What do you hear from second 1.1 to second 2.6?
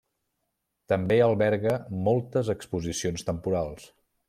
alberga moltes